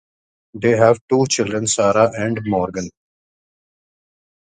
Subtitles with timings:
[0.55, 2.89] They have two children, Sarah and Morgan.